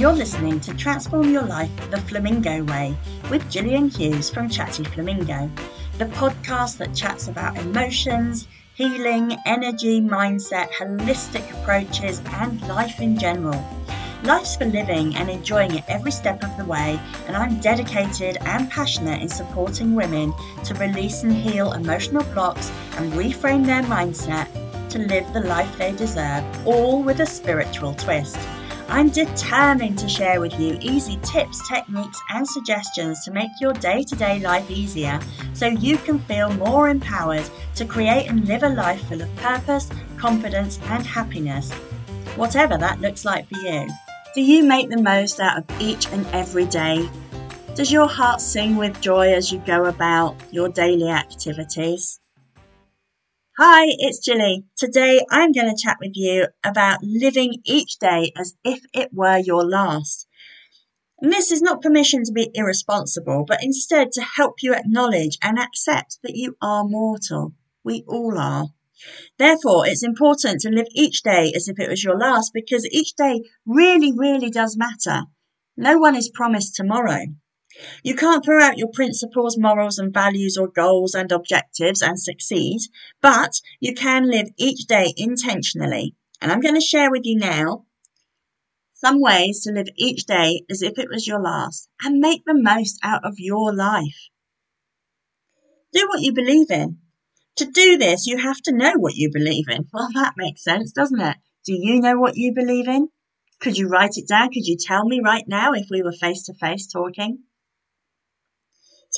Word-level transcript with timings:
You're 0.00 0.14
listening 0.14 0.60
to 0.60 0.72
Transform 0.72 1.30
Your 1.30 1.42
Life 1.42 1.90
the 1.90 1.98
Flamingo 1.98 2.64
Way 2.64 2.96
with 3.30 3.50
Gillian 3.50 3.90
Hughes 3.90 4.30
from 4.30 4.48
Chatty 4.48 4.82
Flamingo, 4.82 5.50
the 5.98 6.06
podcast 6.06 6.78
that 6.78 6.94
chats 6.94 7.28
about 7.28 7.58
emotions, 7.58 8.48
healing, 8.72 9.36
energy, 9.44 10.00
mindset, 10.00 10.70
holistic 10.70 11.52
approaches, 11.52 12.22
and 12.36 12.66
life 12.66 13.02
in 13.02 13.18
general. 13.18 13.62
Life's 14.24 14.56
for 14.56 14.64
living 14.64 15.14
and 15.16 15.28
enjoying 15.28 15.74
it 15.74 15.84
every 15.86 16.12
step 16.12 16.42
of 16.42 16.56
the 16.56 16.64
way, 16.64 16.98
and 17.26 17.36
I'm 17.36 17.60
dedicated 17.60 18.38
and 18.46 18.70
passionate 18.70 19.20
in 19.20 19.28
supporting 19.28 19.94
women 19.94 20.32
to 20.64 20.72
release 20.76 21.24
and 21.24 21.34
heal 21.34 21.74
emotional 21.74 22.24
blocks 22.32 22.72
and 22.96 23.12
reframe 23.12 23.66
their 23.66 23.82
mindset 23.82 24.48
to 24.88 24.98
live 24.98 25.30
the 25.34 25.40
life 25.40 25.76
they 25.76 25.92
deserve, 25.92 26.42
all 26.66 27.02
with 27.02 27.20
a 27.20 27.26
spiritual 27.26 27.92
twist. 27.92 28.38
I'm 28.90 29.08
determined 29.08 30.00
to 30.00 30.08
share 30.08 30.40
with 30.40 30.58
you 30.58 30.76
easy 30.80 31.16
tips, 31.22 31.66
techniques, 31.68 32.20
and 32.30 32.46
suggestions 32.46 33.24
to 33.24 33.30
make 33.30 33.50
your 33.60 33.72
day 33.72 34.02
to 34.02 34.16
day 34.16 34.40
life 34.40 34.68
easier 34.68 35.20
so 35.54 35.68
you 35.68 35.96
can 35.98 36.18
feel 36.18 36.52
more 36.54 36.88
empowered 36.88 37.48
to 37.76 37.84
create 37.84 38.28
and 38.28 38.48
live 38.48 38.64
a 38.64 38.68
life 38.68 39.00
full 39.06 39.22
of 39.22 39.36
purpose, 39.36 39.88
confidence, 40.16 40.80
and 40.86 41.06
happiness, 41.06 41.70
whatever 42.34 42.76
that 42.78 43.00
looks 43.00 43.24
like 43.24 43.48
for 43.48 43.60
you. 43.60 43.86
Do 44.34 44.42
you 44.42 44.64
make 44.64 44.90
the 44.90 45.00
most 45.00 45.38
out 45.38 45.58
of 45.58 45.80
each 45.80 46.08
and 46.08 46.26
every 46.32 46.66
day? 46.66 47.08
Does 47.76 47.92
your 47.92 48.08
heart 48.08 48.40
sing 48.40 48.74
with 48.74 49.00
joy 49.00 49.32
as 49.32 49.52
you 49.52 49.60
go 49.60 49.84
about 49.84 50.34
your 50.50 50.68
daily 50.68 51.08
activities? 51.08 52.18
Hi, 53.62 53.88
it's 53.98 54.20
Jilly. 54.20 54.64
Today 54.78 55.20
I'm 55.30 55.52
going 55.52 55.68
to 55.68 55.76
chat 55.78 55.98
with 56.00 56.12
you 56.14 56.46
about 56.64 57.02
living 57.02 57.60
each 57.66 57.98
day 57.98 58.32
as 58.34 58.54
if 58.64 58.80
it 58.94 59.10
were 59.12 59.36
your 59.36 59.68
last. 59.68 60.26
And 61.20 61.30
this 61.30 61.52
is 61.52 61.60
not 61.60 61.82
permission 61.82 62.24
to 62.24 62.32
be 62.32 62.50
irresponsible, 62.54 63.44
but 63.46 63.62
instead 63.62 64.12
to 64.12 64.22
help 64.22 64.62
you 64.62 64.72
acknowledge 64.72 65.36
and 65.42 65.58
accept 65.58 66.20
that 66.22 66.36
you 66.36 66.56
are 66.62 66.84
mortal. 66.84 67.52
We 67.84 68.02
all 68.08 68.38
are. 68.38 68.68
Therefore, 69.38 69.86
it's 69.86 70.02
important 70.02 70.62
to 70.62 70.70
live 70.70 70.86
each 70.94 71.22
day 71.22 71.52
as 71.54 71.68
if 71.68 71.78
it 71.78 71.90
was 71.90 72.02
your 72.02 72.16
last 72.16 72.52
because 72.54 72.88
each 72.90 73.14
day 73.14 73.42
really, 73.66 74.14
really 74.16 74.48
does 74.48 74.74
matter. 74.74 75.24
No 75.76 75.98
one 75.98 76.16
is 76.16 76.30
promised 76.32 76.76
tomorrow. 76.76 77.26
You 78.02 78.14
can't 78.14 78.44
throw 78.44 78.62
out 78.62 78.78
your 78.78 78.90
principles, 78.92 79.58
morals, 79.58 79.98
and 79.98 80.12
values 80.12 80.56
or 80.56 80.68
goals 80.68 81.14
and 81.14 81.30
objectives 81.32 82.02
and 82.02 82.18
succeed, 82.18 82.80
but 83.20 83.60
you 83.80 83.94
can 83.94 84.30
live 84.30 84.48
each 84.56 84.86
day 84.86 85.12
intentionally. 85.16 86.14
And 86.40 86.50
I'm 86.50 86.60
going 86.60 86.74
to 86.74 86.80
share 86.80 87.10
with 87.10 87.22
you 87.24 87.36
now 87.36 87.84
some 88.94 89.20
ways 89.20 89.62
to 89.62 89.72
live 89.72 89.88
each 89.96 90.26
day 90.26 90.62
as 90.70 90.82
if 90.82 90.98
it 90.98 91.08
was 91.10 91.26
your 91.26 91.40
last 91.40 91.88
and 92.02 92.20
make 92.20 92.44
the 92.44 92.54
most 92.54 92.98
out 93.02 93.24
of 93.24 93.34
your 93.38 93.74
life. 93.74 94.28
Do 95.92 96.06
what 96.08 96.20
you 96.20 96.32
believe 96.32 96.70
in. 96.70 96.98
To 97.56 97.64
do 97.66 97.98
this, 97.98 98.26
you 98.26 98.38
have 98.38 98.60
to 98.62 98.72
know 98.72 98.92
what 98.96 99.16
you 99.16 99.30
believe 99.32 99.68
in. 99.68 99.86
Well, 99.92 100.08
that 100.14 100.34
makes 100.36 100.62
sense, 100.62 100.92
doesn't 100.92 101.20
it? 101.20 101.36
Do 101.64 101.72
you 101.72 102.00
know 102.00 102.18
what 102.18 102.36
you 102.36 102.54
believe 102.54 102.88
in? 102.88 103.08
Could 103.60 103.76
you 103.76 103.88
write 103.88 104.16
it 104.16 104.28
down? 104.28 104.48
Could 104.48 104.66
you 104.66 104.76
tell 104.78 105.04
me 105.04 105.20
right 105.22 105.44
now 105.46 105.72
if 105.72 105.86
we 105.90 106.02
were 106.02 106.12
face 106.12 106.44
to 106.44 106.54
face 106.54 106.86
talking? 106.86 107.40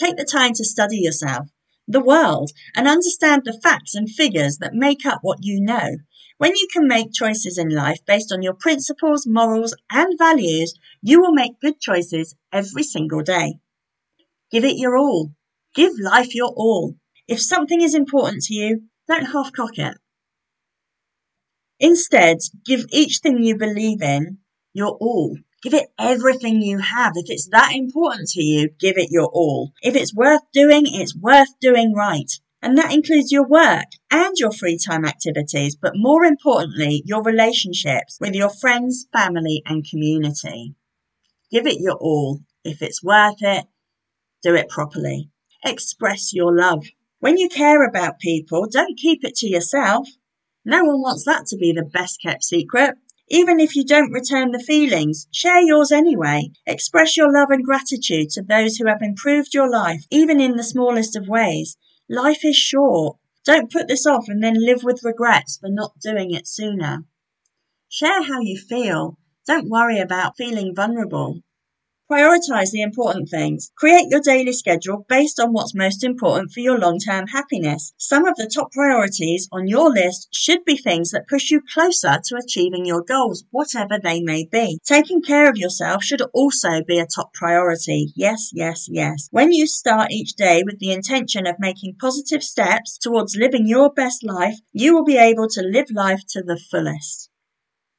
Take 0.02 0.16
the 0.16 0.24
time 0.24 0.52
to 0.54 0.64
study 0.64 0.96
yourself, 0.96 1.48
the 1.86 2.02
world, 2.02 2.50
and 2.74 2.88
understand 2.88 3.42
the 3.44 3.60
facts 3.62 3.94
and 3.94 4.10
figures 4.10 4.58
that 4.58 4.74
make 4.74 5.06
up 5.06 5.20
what 5.22 5.44
you 5.44 5.60
know. 5.60 5.98
When 6.38 6.56
you 6.56 6.66
can 6.72 6.88
make 6.88 7.12
choices 7.12 7.56
in 7.56 7.68
life 7.68 8.04
based 8.04 8.32
on 8.32 8.42
your 8.42 8.54
principles, 8.54 9.28
morals, 9.28 9.76
and 9.92 10.18
values, 10.18 10.74
you 11.02 11.20
will 11.20 11.32
make 11.32 11.60
good 11.60 11.80
choices 11.80 12.34
every 12.52 12.82
single 12.82 13.22
day. 13.22 13.60
Give 14.50 14.64
it 14.64 14.76
your 14.76 14.98
all. 14.98 15.30
Give 15.72 15.92
life 16.00 16.34
your 16.34 16.52
all. 16.52 16.96
If 17.28 17.40
something 17.40 17.80
is 17.80 17.94
important 17.94 18.42
to 18.46 18.54
you, 18.54 18.82
don't 19.06 19.26
half 19.26 19.52
cock 19.52 19.78
it. 19.78 19.96
Instead, 21.78 22.38
give 22.66 22.86
each 22.90 23.20
thing 23.22 23.44
you 23.44 23.56
believe 23.56 24.02
in 24.02 24.38
your 24.72 24.96
all. 24.96 25.36
Give 25.62 25.74
it 25.74 25.92
everything 25.96 26.60
you 26.60 26.78
have. 26.78 27.12
If 27.14 27.30
it's 27.30 27.48
that 27.50 27.72
important 27.72 28.30
to 28.30 28.42
you, 28.42 28.70
give 28.80 28.98
it 28.98 29.10
your 29.10 29.26
all. 29.26 29.72
If 29.80 29.94
it's 29.94 30.14
worth 30.14 30.42
doing, 30.52 30.82
it's 30.86 31.16
worth 31.16 31.58
doing 31.60 31.94
right. 31.94 32.30
And 32.60 32.76
that 32.78 32.92
includes 32.92 33.30
your 33.30 33.46
work 33.46 33.86
and 34.10 34.36
your 34.36 34.52
free 34.52 34.76
time 34.78 35.04
activities, 35.04 35.76
but 35.76 35.92
more 35.94 36.24
importantly, 36.24 37.02
your 37.04 37.22
relationships 37.22 38.18
with 38.20 38.34
your 38.34 38.50
friends, 38.50 39.06
family, 39.12 39.62
and 39.64 39.88
community. 39.88 40.74
Give 41.50 41.66
it 41.66 41.80
your 41.80 41.96
all. 41.96 42.40
If 42.64 42.82
it's 42.82 43.02
worth 43.02 43.42
it, 43.42 43.64
do 44.42 44.54
it 44.54 44.68
properly. 44.68 45.30
Express 45.64 46.32
your 46.32 46.56
love. 46.56 46.86
When 47.20 47.38
you 47.38 47.48
care 47.48 47.84
about 47.84 48.18
people, 48.18 48.66
don't 48.68 48.98
keep 48.98 49.24
it 49.24 49.36
to 49.36 49.48
yourself. 49.48 50.08
No 50.64 50.84
one 50.84 51.00
wants 51.00 51.24
that 51.24 51.46
to 51.46 51.56
be 51.56 51.72
the 51.72 51.84
best 51.84 52.20
kept 52.20 52.42
secret. 52.42 52.94
Even 53.34 53.60
if 53.60 53.74
you 53.74 53.82
don't 53.82 54.12
return 54.12 54.50
the 54.50 54.58
feelings, 54.58 55.26
share 55.32 55.62
yours 55.62 55.90
anyway. 55.90 56.50
Express 56.66 57.16
your 57.16 57.32
love 57.32 57.48
and 57.48 57.64
gratitude 57.64 58.28
to 58.28 58.42
those 58.42 58.76
who 58.76 58.86
have 58.86 59.00
improved 59.00 59.54
your 59.54 59.70
life, 59.70 60.04
even 60.10 60.38
in 60.38 60.58
the 60.58 60.62
smallest 60.62 61.16
of 61.16 61.28
ways. 61.28 61.78
Life 62.10 62.44
is 62.44 62.56
short. 62.56 63.16
Don't 63.46 63.72
put 63.72 63.88
this 63.88 64.04
off 64.04 64.26
and 64.28 64.44
then 64.44 64.62
live 64.62 64.84
with 64.84 65.02
regrets 65.02 65.56
for 65.56 65.70
not 65.70 65.98
doing 65.98 66.32
it 66.34 66.46
sooner. 66.46 67.06
Share 67.88 68.22
how 68.22 68.40
you 68.40 68.58
feel. 68.58 69.16
Don't 69.46 69.70
worry 69.70 69.98
about 69.98 70.36
feeling 70.36 70.74
vulnerable. 70.74 71.40
Prioritize 72.12 72.72
the 72.72 72.82
important 72.82 73.30
things. 73.30 73.72
Create 73.74 74.08
your 74.10 74.20
daily 74.20 74.52
schedule 74.52 75.06
based 75.08 75.40
on 75.40 75.54
what's 75.54 75.74
most 75.74 76.04
important 76.04 76.52
for 76.52 76.60
your 76.60 76.78
long 76.78 76.98
term 76.98 77.26
happiness. 77.28 77.94
Some 77.96 78.26
of 78.26 78.36
the 78.36 78.50
top 78.54 78.70
priorities 78.70 79.48
on 79.50 79.66
your 79.66 79.88
list 79.88 80.28
should 80.30 80.62
be 80.66 80.76
things 80.76 81.12
that 81.12 81.26
push 81.26 81.50
you 81.50 81.62
closer 81.72 82.20
to 82.22 82.36
achieving 82.36 82.84
your 82.84 83.00
goals, 83.00 83.44
whatever 83.50 83.98
they 83.98 84.20
may 84.20 84.44
be. 84.44 84.78
Taking 84.84 85.22
care 85.22 85.48
of 85.48 85.56
yourself 85.56 86.04
should 86.04 86.20
also 86.34 86.82
be 86.86 86.98
a 86.98 87.06
top 87.06 87.32
priority. 87.32 88.12
Yes, 88.14 88.50
yes, 88.52 88.88
yes. 88.90 89.28
When 89.30 89.50
you 89.50 89.66
start 89.66 90.12
each 90.12 90.34
day 90.34 90.62
with 90.66 90.80
the 90.80 90.92
intention 90.92 91.46
of 91.46 91.56
making 91.58 91.96
positive 91.98 92.42
steps 92.42 92.98
towards 92.98 93.36
living 93.36 93.66
your 93.66 93.90
best 93.90 94.22
life, 94.22 94.58
you 94.74 94.92
will 94.92 95.06
be 95.06 95.16
able 95.16 95.48
to 95.48 95.62
live 95.62 95.90
life 95.90 96.20
to 96.32 96.42
the 96.42 96.60
fullest. 96.70 97.31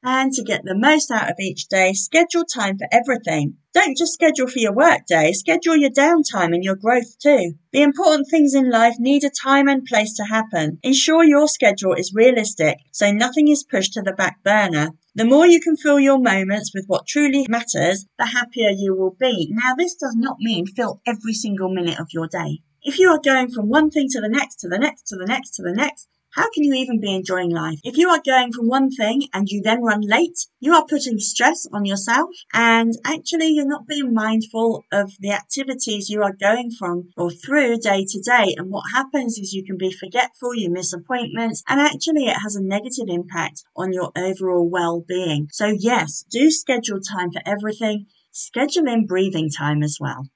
And 0.06 0.34
to 0.34 0.42
get 0.42 0.64
the 0.64 0.76
most 0.76 1.10
out 1.10 1.30
of 1.30 1.40
each 1.40 1.66
day, 1.68 1.94
schedule 1.94 2.44
time 2.44 2.76
for 2.76 2.86
everything. 2.92 3.56
Don't 3.72 3.96
just 3.96 4.12
schedule 4.12 4.46
for 4.46 4.58
your 4.58 4.74
work 4.74 5.06
day, 5.08 5.32
schedule 5.32 5.76
your 5.76 5.88
downtime 5.88 6.54
and 6.54 6.62
your 6.62 6.76
growth 6.76 7.18
too. 7.18 7.54
The 7.72 7.80
important 7.80 8.28
things 8.28 8.54
in 8.54 8.70
life 8.70 8.96
need 8.98 9.24
a 9.24 9.30
time 9.30 9.66
and 9.66 9.82
place 9.82 10.12
to 10.16 10.24
happen. 10.24 10.78
Ensure 10.82 11.24
your 11.24 11.48
schedule 11.48 11.94
is 11.94 12.12
realistic 12.14 12.76
so 12.92 13.12
nothing 13.12 13.48
is 13.48 13.64
pushed 13.64 13.94
to 13.94 14.02
the 14.02 14.12
back 14.12 14.44
burner. 14.44 14.90
The 15.14 15.24
more 15.24 15.46
you 15.46 15.58
can 15.58 15.74
fill 15.74 15.98
your 15.98 16.18
moments 16.18 16.72
with 16.74 16.84
what 16.86 17.06
truly 17.06 17.46
matters, 17.48 18.04
the 18.18 18.26
happier 18.26 18.68
you 18.76 18.94
will 18.94 19.16
be. 19.18 19.48
Now, 19.52 19.74
this 19.74 19.94
does 19.94 20.16
not 20.16 20.36
mean 20.38 20.66
fill 20.66 21.00
every 21.06 21.32
single 21.32 21.72
minute 21.72 21.98
of 21.98 22.08
your 22.12 22.28
day. 22.28 22.60
If 22.82 22.98
you 22.98 23.08
are 23.08 23.20
going 23.24 23.50
from 23.50 23.70
one 23.70 23.90
thing 23.90 24.08
to 24.10 24.20
the 24.20 24.28
next, 24.28 24.56
to 24.56 24.68
the 24.68 24.78
next, 24.78 25.06
to 25.08 25.16
the 25.16 25.24
next, 25.24 25.52
to 25.52 25.62
the 25.62 25.72
next, 25.72 26.08
how 26.34 26.50
can 26.50 26.64
you 26.64 26.74
even 26.74 27.00
be 27.00 27.14
enjoying 27.14 27.50
life? 27.50 27.78
If 27.84 27.96
you 27.96 28.08
are 28.10 28.20
going 28.24 28.52
from 28.52 28.68
one 28.68 28.90
thing 28.90 29.28
and 29.32 29.48
you 29.48 29.62
then 29.62 29.82
run 29.82 30.00
late, 30.00 30.38
you 30.58 30.74
are 30.74 30.84
putting 30.84 31.18
stress 31.18 31.66
on 31.72 31.84
yourself 31.84 32.30
and 32.52 32.92
actually 33.04 33.48
you're 33.48 33.68
not 33.68 33.86
being 33.86 34.12
mindful 34.12 34.84
of 34.92 35.12
the 35.20 35.30
activities 35.30 36.10
you 36.10 36.22
are 36.22 36.32
going 36.32 36.70
from 36.70 37.10
or 37.16 37.30
through 37.30 37.78
day 37.78 38.04
to 38.08 38.20
day. 38.20 38.54
And 38.56 38.70
what 38.70 38.84
happens 38.92 39.38
is 39.38 39.52
you 39.52 39.64
can 39.64 39.76
be 39.76 39.92
forgetful, 39.92 40.54
you 40.54 40.70
miss 40.70 40.92
appointments, 40.92 41.62
and 41.68 41.80
actually 41.80 42.24
it 42.26 42.38
has 42.42 42.56
a 42.56 42.62
negative 42.62 43.08
impact 43.08 43.62
on 43.76 43.92
your 43.92 44.10
overall 44.16 44.68
well-being. 44.68 45.48
So 45.52 45.66
yes, 45.66 46.24
do 46.30 46.50
schedule 46.50 47.00
time 47.00 47.30
for 47.30 47.42
everything. 47.46 48.06
Schedule 48.32 48.88
in 48.88 49.06
breathing 49.06 49.50
time 49.50 49.84
as 49.84 49.98
well. 50.00 50.26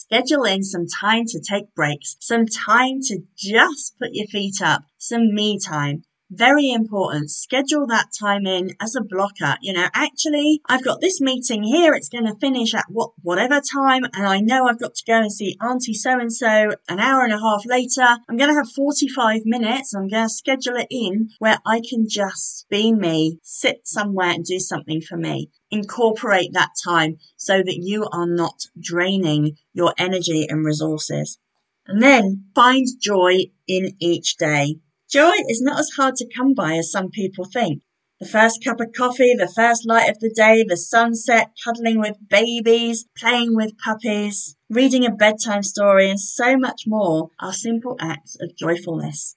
Schedule 0.00 0.44
in 0.44 0.62
some 0.62 0.86
time 0.86 1.24
to 1.26 1.40
take 1.40 1.74
breaks, 1.74 2.16
some 2.20 2.46
time 2.46 3.00
to 3.02 3.18
just 3.36 3.98
put 3.98 4.10
your 4.12 4.28
feet 4.28 4.62
up, 4.62 4.84
some 4.96 5.34
me 5.34 5.58
time. 5.58 6.04
Very 6.30 6.70
important. 6.70 7.30
Schedule 7.30 7.86
that 7.86 8.08
time 8.18 8.46
in 8.46 8.74
as 8.80 8.94
a 8.94 9.00
blocker. 9.00 9.56
You 9.62 9.72
know, 9.72 9.88
actually, 9.94 10.60
I've 10.66 10.84
got 10.84 11.00
this 11.00 11.22
meeting 11.22 11.62
here. 11.62 11.94
It's 11.94 12.10
going 12.10 12.26
to 12.26 12.34
finish 12.38 12.74
at 12.74 12.84
what, 12.90 13.12
whatever 13.22 13.62
time. 13.62 14.04
And 14.12 14.26
I 14.26 14.40
know 14.40 14.66
I've 14.66 14.78
got 14.78 14.94
to 14.94 15.04
go 15.06 15.16
and 15.16 15.32
see 15.32 15.56
auntie 15.58 15.94
so 15.94 16.20
and 16.20 16.30
so 16.30 16.72
an 16.86 17.00
hour 17.00 17.24
and 17.24 17.32
a 17.32 17.40
half 17.40 17.64
later. 17.64 18.06
I'm 18.28 18.36
going 18.36 18.50
to 18.50 18.56
have 18.56 18.70
45 18.70 19.46
minutes. 19.46 19.94
I'm 19.94 20.08
going 20.08 20.26
to 20.26 20.28
schedule 20.28 20.76
it 20.76 20.88
in 20.90 21.30
where 21.38 21.60
I 21.64 21.80
can 21.88 22.06
just 22.06 22.66
be 22.68 22.92
me, 22.92 23.38
sit 23.42 23.88
somewhere 23.88 24.30
and 24.30 24.44
do 24.44 24.58
something 24.58 25.00
for 25.00 25.16
me. 25.16 25.50
Incorporate 25.70 26.52
that 26.52 26.72
time 26.84 27.16
so 27.38 27.62
that 27.62 27.78
you 27.78 28.06
are 28.12 28.26
not 28.26 28.66
draining 28.78 29.56
your 29.72 29.94
energy 29.96 30.46
and 30.46 30.62
resources. 30.62 31.38
And 31.86 32.02
then 32.02 32.44
find 32.54 32.86
joy 33.00 33.46
in 33.66 33.96
each 33.98 34.36
day. 34.36 34.76
Joy 35.10 35.32
is 35.48 35.62
not 35.62 35.80
as 35.80 35.88
hard 35.96 36.16
to 36.16 36.28
come 36.36 36.52
by 36.52 36.76
as 36.76 36.92
some 36.92 37.08
people 37.08 37.46
think. 37.46 37.82
The 38.20 38.26
first 38.28 38.62
cup 38.62 38.78
of 38.78 38.92
coffee, 38.92 39.34
the 39.34 39.48
first 39.48 39.86
light 39.86 40.10
of 40.10 40.18
the 40.18 40.28
day, 40.28 40.64
the 40.68 40.76
sunset, 40.76 41.52
cuddling 41.64 41.98
with 41.98 42.28
babies, 42.28 43.06
playing 43.16 43.54
with 43.54 43.78
puppies, 43.78 44.56
reading 44.68 45.06
a 45.06 45.10
bedtime 45.10 45.62
story, 45.62 46.10
and 46.10 46.20
so 46.20 46.58
much 46.58 46.82
more 46.86 47.30
are 47.40 47.54
simple 47.54 47.96
acts 47.98 48.36
of 48.38 48.54
joyfulness. 48.54 49.36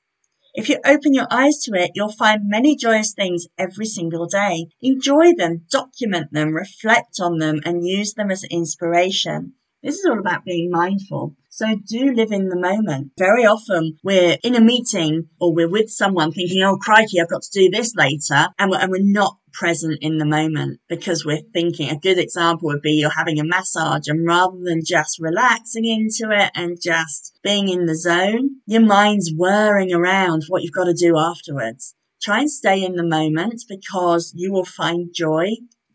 If 0.54 0.68
you 0.68 0.80
open 0.84 1.14
your 1.14 1.28
eyes 1.32 1.60
to 1.60 1.72
it, 1.76 1.92
you'll 1.96 2.12
find 2.12 2.50
many 2.50 2.76
joyous 2.76 3.14
things 3.14 3.48
every 3.58 3.86
single 3.86 4.26
day. 4.26 4.68
Enjoy 4.82 5.34
them, 5.38 5.66
document 5.70 6.34
them, 6.34 6.54
reflect 6.54 7.22
on 7.22 7.38
them, 7.38 7.62
and 7.64 7.88
use 7.88 8.16
them 8.16 8.30
as 8.30 8.44
inspiration. 8.44 9.54
This 9.84 9.96
is 9.96 10.06
all 10.06 10.20
about 10.20 10.46
being 10.46 10.70
mindful. 10.70 11.36
So 11.50 11.76
do 11.76 12.14
live 12.14 12.32
in 12.32 12.50
the 12.50 12.60
moment. 12.60 13.14
Very 13.18 13.46
often 13.46 13.98
we're 14.04 14.38
in 14.44 14.56
a 14.56 14.62
meeting 14.62 15.30
or 15.40 15.56
we're 15.56 15.70
with 15.70 15.90
someone 15.90 16.32
thinking, 16.32 16.62
oh, 16.62 16.78
crikey, 16.78 17.20
I've 17.20 17.30
got 17.30 17.42
to 17.42 17.60
do 17.60 17.70
this 17.72 17.96
later. 17.96 18.50
And 18.60 18.70
we're, 18.70 18.78
and 18.78 18.92
we're 18.92 19.02
not 19.02 19.38
present 19.54 19.98
in 20.02 20.18
the 20.18 20.26
moment 20.26 20.80
because 20.88 21.26
we're 21.26 21.42
thinking 21.52 21.90
a 21.90 21.98
good 21.98 22.20
example 22.20 22.68
would 22.68 22.84
be 22.84 22.92
you're 22.92 23.10
having 23.10 23.40
a 23.40 23.44
massage 23.44 24.08
and 24.08 24.26
rather 24.26 24.58
than 24.64 24.82
just 24.86 25.20
relaxing 25.20 25.86
into 25.86 26.32
it 26.32 26.52
and 26.54 26.80
just 26.80 27.40
being 27.44 27.68
in 27.68 27.86
the 27.86 27.96
zone, 27.96 28.58
your 28.68 28.86
mind's 28.86 29.34
whirring 29.36 29.92
around 29.92 30.44
what 30.48 30.62
you've 30.62 30.72
got 30.72 30.86
to 30.86 30.94
do 30.94 31.18
afterwards. 31.18 31.96
Try 32.22 32.42
and 32.42 32.52
stay 32.52 32.84
in 32.84 32.94
the 32.94 33.04
moment 33.04 33.64
because 33.68 34.32
you 34.36 34.54
will 34.54 34.64
find 34.64 35.10
joy 35.12 35.48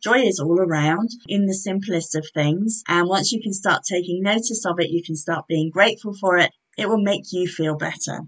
Joy 0.06 0.20
is 0.20 0.38
all 0.38 0.61
around 0.61 1.11
in 1.26 1.47
the 1.47 1.53
simplest 1.53 2.14
of 2.14 2.29
things. 2.32 2.85
And 2.87 3.08
once 3.08 3.32
you 3.32 3.43
can 3.43 3.53
start 3.53 3.82
taking 3.82 4.23
notice 4.23 4.64
of 4.64 4.79
it, 4.79 4.91
you 4.91 5.03
can 5.03 5.17
start 5.17 5.49
being 5.49 5.69
grateful 5.69 6.14
for 6.14 6.38
it. 6.38 6.53
It 6.79 6.88
will 6.88 7.03
make 7.03 7.32
you 7.32 7.49
feel 7.49 7.76
better. 7.76 8.20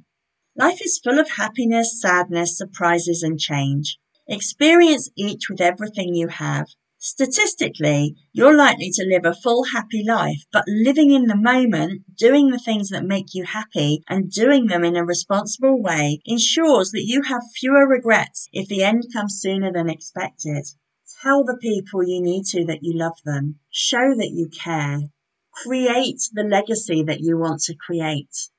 Life 0.56 0.80
is 0.84 0.98
full 0.98 1.20
of 1.20 1.30
happiness, 1.30 2.00
sadness, 2.00 2.58
surprises, 2.58 3.22
and 3.22 3.38
change. 3.38 3.96
Experience 4.26 5.08
each 5.16 5.48
with 5.48 5.60
everything 5.60 6.16
you 6.16 6.26
have. 6.26 6.66
Statistically, 6.98 8.16
you're 8.32 8.56
likely 8.56 8.90
to 8.94 9.06
live 9.06 9.24
a 9.24 9.32
full 9.32 9.62
happy 9.62 10.02
life, 10.04 10.46
but 10.50 10.64
living 10.66 11.12
in 11.12 11.26
the 11.26 11.36
moment, 11.36 12.02
doing 12.16 12.48
the 12.48 12.58
things 12.58 12.88
that 12.88 13.04
make 13.04 13.34
you 13.34 13.44
happy 13.44 14.02
and 14.08 14.32
doing 14.32 14.66
them 14.66 14.82
in 14.82 14.96
a 14.96 15.04
responsible 15.04 15.80
way 15.80 16.20
ensures 16.24 16.90
that 16.90 17.06
you 17.06 17.22
have 17.22 17.42
fewer 17.54 17.86
regrets 17.86 18.48
if 18.52 18.66
the 18.66 18.82
end 18.82 19.04
comes 19.12 19.38
sooner 19.40 19.72
than 19.72 19.88
expected. 19.88 20.66
Tell 21.22 21.44
the 21.44 21.56
people 21.56 22.02
you 22.02 22.20
need 22.22 22.44
to 22.46 22.64
that 22.66 22.82
you 22.82 22.96
love 22.96 23.18
them. 23.24 23.58
Show 23.70 24.14
that 24.16 24.30
you 24.30 24.48
care. 24.48 25.00
Create 25.52 26.20
the 26.32 26.44
legacy 26.44 27.02
that 27.04 27.20
you 27.20 27.38
want 27.38 27.62
to 27.62 27.74
create. 27.74 28.50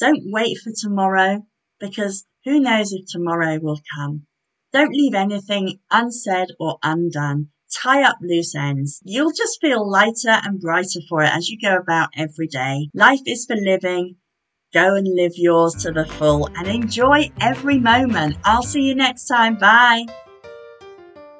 Don't 0.00 0.22
wait 0.24 0.58
for 0.58 0.72
tomorrow 0.76 1.46
because 1.78 2.26
who 2.44 2.60
knows 2.60 2.92
if 2.92 3.06
tomorrow 3.06 3.58
will 3.60 3.80
come. 3.96 4.26
Don't 4.72 4.92
leave 4.92 5.14
anything 5.14 5.78
unsaid 5.90 6.48
or 6.58 6.78
undone. 6.82 7.50
Tie 7.82 8.02
up 8.02 8.18
loose 8.20 8.54
ends. 8.54 9.00
You'll 9.04 9.32
just 9.32 9.60
feel 9.60 9.88
lighter 9.88 10.40
and 10.42 10.60
brighter 10.60 11.00
for 11.08 11.22
it 11.22 11.32
as 11.32 11.48
you 11.48 11.58
go 11.60 11.76
about 11.76 12.10
every 12.16 12.46
day. 12.46 12.88
Life 12.94 13.22
is 13.26 13.46
for 13.46 13.56
living. 13.56 14.16
Go 14.74 14.94
and 14.96 15.06
live 15.06 15.32
yours 15.36 15.74
to 15.82 15.92
the 15.92 16.06
full 16.06 16.48
and 16.56 16.66
enjoy 16.66 17.30
every 17.40 17.78
moment. 17.78 18.36
I'll 18.44 18.62
see 18.62 18.82
you 18.82 18.94
next 18.94 19.26
time. 19.26 19.56
Bye. 19.56 20.06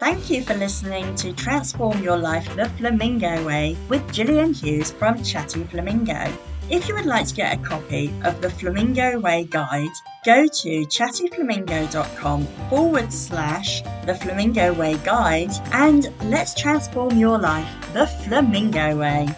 Thank 0.02 0.30
you 0.30 0.42
for 0.42 0.54
listening 0.54 1.14
to 1.14 1.32
Transform 1.32 2.02
Your 2.02 2.16
Life 2.16 2.56
the 2.56 2.68
Flamingo 2.70 3.46
Way 3.46 3.76
with 3.88 4.12
Gillian 4.12 4.52
Hughes 4.52 4.90
from 4.90 5.22
Chatty 5.22 5.62
Flamingo. 5.62 6.26
If 6.68 6.88
you 6.88 6.96
would 6.96 7.06
like 7.06 7.28
to 7.28 7.34
get 7.34 7.56
a 7.56 7.62
copy 7.62 8.12
of 8.24 8.40
the 8.40 8.50
Flamingo 8.50 9.20
Way 9.20 9.44
Guide, 9.44 9.92
go 10.24 10.48
to 10.48 10.86
chattyflamingo.com 10.86 12.46
forward 12.68 13.12
slash 13.12 13.82
the 14.04 14.16
Flamingo 14.16 14.74
Way 14.74 14.96
Guide 15.04 15.52
and 15.70 16.12
let's 16.24 16.52
transform 16.60 17.16
your 17.16 17.38
life 17.38 17.70
the 17.92 18.08
Flamingo 18.08 18.96
Way. 18.96 19.28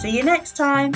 See 0.00 0.16
you 0.16 0.22
next 0.22 0.56
time. 0.56 0.94